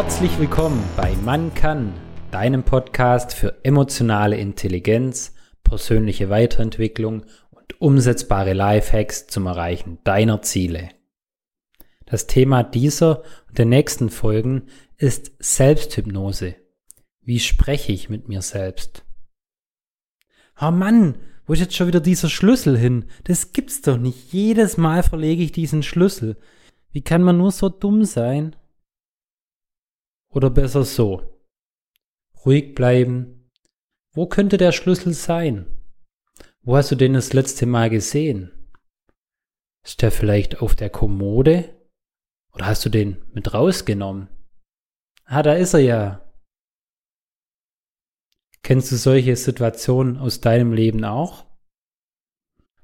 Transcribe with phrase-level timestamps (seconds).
[0.00, 1.92] Herzlich willkommen bei Man kann,
[2.30, 5.34] deinem Podcast für emotionale Intelligenz,
[5.64, 10.90] persönliche Weiterentwicklung und umsetzbare Lifehacks zum Erreichen deiner Ziele.
[12.06, 16.54] Das Thema dieser und der nächsten Folgen ist Selbsthypnose.
[17.22, 19.04] Wie spreche ich mit mir selbst?
[20.60, 23.06] Oh Mann, wo ist jetzt schon wieder dieser Schlüssel hin?
[23.24, 24.32] Das gibt's doch nicht.
[24.32, 26.36] Jedes Mal verlege ich diesen Schlüssel.
[26.92, 28.54] Wie kann man nur so dumm sein?
[30.38, 31.42] Oder besser so.
[32.46, 33.50] Ruhig bleiben.
[34.12, 35.66] Wo könnte der Schlüssel sein?
[36.62, 38.52] Wo hast du den das letzte Mal gesehen?
[39.84, 41.76] Ist der vielleicht auf der Kommode?
[42.52, 44.28] Oder hast du den mit rausgenommen?
[45.24, 46.32] Ah, da ist er ja.
[48.62, 51.46] Kennst du solche Situationen aus deinem Leben auch?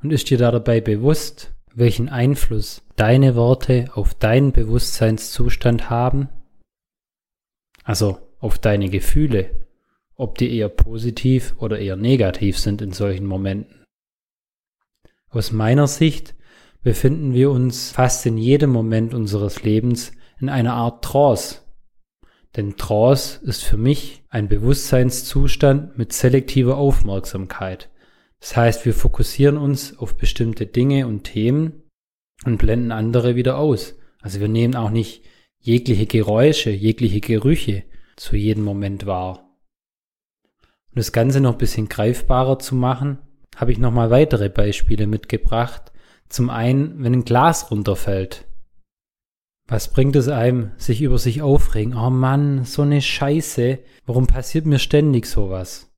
[0.03, 6.31] Und ist dir da dabei bewusst, welchen Einfluss deine Worte auf deinen Bewusstseinszustand haben?
[7.85, 9.67] Also auf deine Gefühle,
[10.17, 13.85] ob die eher positiv oder eher negativ sind in solchen Momenten.
[15.31, 16.35] Aus meiner Sicht
[16.83, 21.61] befinden wir uns fast in jedem Moment unseres Lebens in einer Art Trance.
[22.57, 27.91] Denn Trance ist für mich ein Bewusstseinszustand mit selektiver Aufmerksamkeit.
[28.39, 31.83] Das heißt, wir fokussieren uns auf bestimmte Dinge und Themen
[32.45, 33.97] und blenden andere wieder aus.
[34.21, 35.23] Also wir nehmen auch nicht
[35.65, 37.85] jegliche Geräusche, jegliche Gerüche
[38.17, 39.57] zu jedem Moment wahr.
[40.91, 43.19] Um das Ganze noch ein bisschen greifbarer zu machen,
[43.57, 45.91] habe ich nochmal weitere Beispiele mitgebracht,
[46.29, 48.47] zum einen, wenn ein Glas runterfällt.
[49.67, 51.97] Was bringt es einem, sich über sich aufregen?
[51.97, 53.79] Oh Mann, so eine Scheiße.
[54.05, 55.91] Warum passiert mir ständig sowas?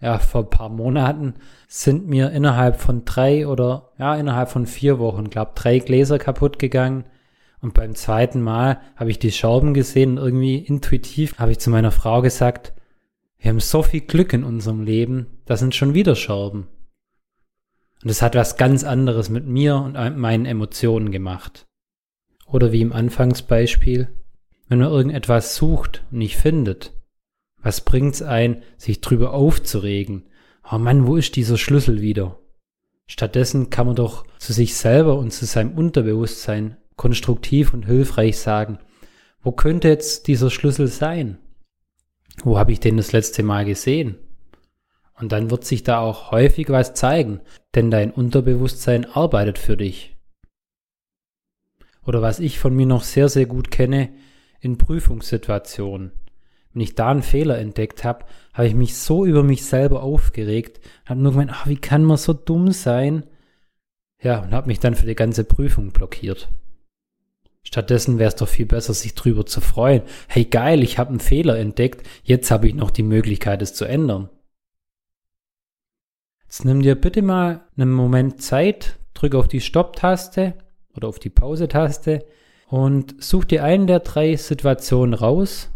[0.00, 1.34] Ja, vor ein paar Monaten
[1.68, 6.58] sind mir innerhalb von drei oder ja, innerhalb von vier Wochen, glaub, drei Gläser kaputt
[6.58, 7.04] gegangen.
[7.60, 11.70] Und beim zweiten Mal habe ich die Schrauben gesehen und irgendwie intuitiv habe ich zu
[11.70, 12.72] meiner Frau gesagt,
[13.38, 16.68] wir haben so viel Glück in unserem Leben, da sind schon wieder Schrauben.
[18.02, 21.66] Und es hat was ganz anderes mit mir und meinen Emotionen gemacht.
[22.46, 24.08] Oder wie im Anfangsbeispiel,
[24.68, 26.92] wenn man irgendetwas sucht und nicht findet,
[27.60, 30.28] was bringt's ein, sich drüber aufzuregen?
[30.70, 32.38] Oh Mann, wo ist dieser Schlüssel wieder?
[33.06, 38.78] Stattdessen kann man doch zu sich selber und zu seinem Unterbewusstsein konstruktiv und hilfreich sagen,
[39.40, 41.38] wo könnte jetzt dieser Schlüssel sein?
[42.42, 44.18] Wo habe ich den das letzte Mal gesehen?
[45.14, 47.40] Und dann wird sich da auch häufig was zeigen,
[47.74, 50.16] denn dein Unterbewusstsein arbeitet für dich.
[52.04, 54.10] Oder was ich von mir noch sehr, sehr gut kenne,
[54.60, 56.12] in Prüfungssituationen.
[56.72, 60.80] Wenn ich da einen Fehler entdeckt habe, habe ich mich so über mich selber aufgeregt,
[61.06, 63.24] habe nur gemeint, ach, wie kann man so dumm sein?
[64.20, 66.48] Ja, und habe mich dann für die ganze Prüfung blockiert.
[67.68, 70.00] Stattdessen wäre es doch viel besser, sich drüber zu freuen.
[70.26, 73.84] Hey geil, ich habe einen Fehler entdeckt, jetzt habe ich noch die Möglichkeit, es zu
[73.84, 74.30] ändern.
[76.44, 80.54] Jetzt nimm dir bitte mal einen Moment Zeit, drück auf die Stopp-Taste
[80.94, 82.24] oder auf die Pause-Taste
[82.68, 85.68] und such dir einen der drei Situationen raus.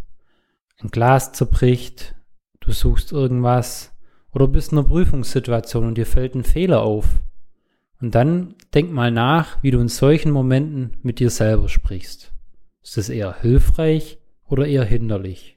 [0.80, 2.14] Ein Glas zerbricht,
[2.60, 3.92] du suchst irgendwas
[4.32, 7.20] oder bist in einer Prüfungssituation und dir fällt ein Fehler auf.
[8.02, 12.32] Und dann denk mal nach, wie du in solchen Momenten mit dir selber sprichst.
[12.82, 15.56] Ist es eher hilfreich oder eher hinderlich?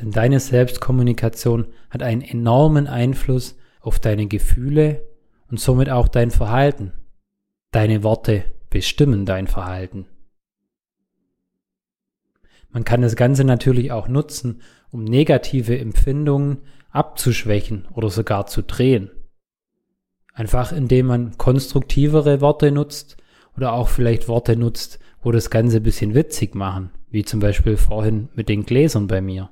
[0.00, 5.06] Denn deine Selbstkommunikation hat einen enormen Einfluss auf deine Gefühle
[5.50, 6.94] und somit auch dein Verhalten.
[7.70, 10.06] Deine Worte bestimmen dein Verhalten.
[12.70, 16.62] Man kann das Ganze natürlich auch nutzen, um negative Empfindungen
[16.94, 19.10] abzuschwächen oder sogar zu drehen.
[20.32, 23.16] Einfach indem man konstruktivere Worte nutzt
[23.56, 27.76] oder auch vielleicht Worte nutzt, wo das Ganze ein bisschen witzig machen, wie zum Beispiel
[27.76, 29.50] vorhin mit den Gläsern bei mir.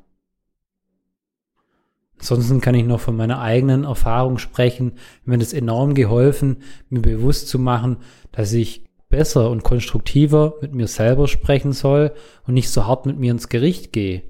[2.19, 4.93] Ansonsten kann ich noch von meiner eigenen Erfahrung sprechen.
[5.25, 6.59] Mir es enorm geholfen,
[6.89, 7.97] mir bewusst zu machen,
[8.31, 12.13] dass ich besser und konstruktiver mit mir selber sprechen soll
[12.47, 14.23] und nicht so hart mit mir ins Gericht gehe.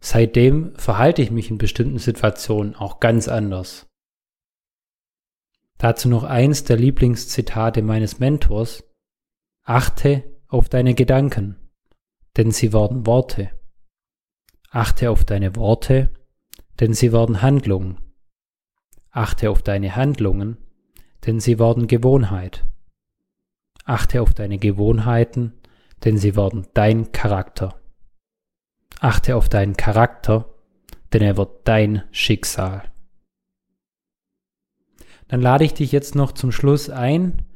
[0.00, 3.86] Seitdem verhalte ich mich in bestimmten Situationen auch ganz anders.
[5.78, 8.84] Dazu noch eins der Lieblingszitate meines Mentors.
[9.62, 11.56] Achte auf deine Gedanken,
[12.36, 13.50] denn sie werden Worte.
[14.70, 16.10] Achte auf deine Worte,
[16.80, 17.98] denn sie werden Handlungen.
[19.10, 20.58] Achte auf deine Handlungen,
[21.26, 22.64] denn sie werden Gewohnheit.
[23.84, 25.54] Achte auf deine Gewohnheiten,
[26.04, 27.80] denn sie werden dein Charakter.
[29.00, 30.46] Achte auf deinen Charakter,
[31.12, 32.82] denn er wird dein Schicksal.
[35.28, 37.46] Dann lade ich dich jetzt noch zum Schluss ein,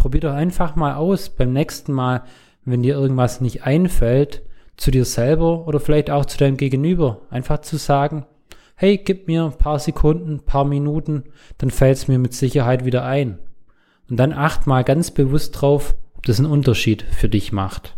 [0.00, 2.22] Probier doch einfach mal aus beim nächsten Mal,
[2.64, 4.42] wenn dir irgendwas nicht einfällt,
[4.78, 8.24] zu dir selber oder vielleicht auch zu deinem Gegenüber, einfach zu sagen,
[8.76, 11.24] hey, gib mir ein paar Sekunden, ein paar Minuten,
[11.58, 13.38] dann fällt es mir mit Sicherheit wieder ein.
[14.08, 17.94] Und dann acht mal ganz bewusst drauf, ob das einen Unterschied für dich macht.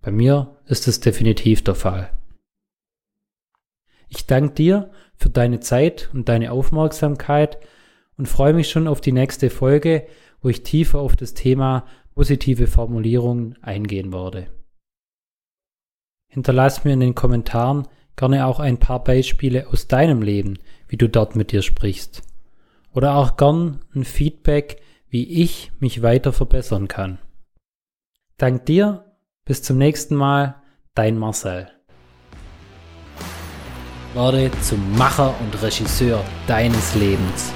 [0.00, 2.10] Bei mir ist es definitiv der Fall.
[4.14, 7.58] Ich danke dir für deine Zeit und deine Aufmerksamkeit
[8.18, 10.06] und freue mich schon auf die nächste Folge,
[10.42, 14.48] wo ich tiefer auf das Thema positive Formulierungen eingehen werde.
[16.28, 20.58] Hinterlass mir in den Kommentaren gerne auch ein paar Beispiele aus deinem Leben,
[20.88, 22.22] wie du dort mit dir sprichst.
[22.92, 27.18] Oder auch gern ein Feedback, wie ich mich weiter verbessern kann.
[28.36, 29.06] Dank dir,
[29.46, 30.56] bis zum nächsten Mal,
[30.94, 31.70] dein Marcel.
[34.14, 37.52] Werde zum Macher und Regisseur deines Lebens.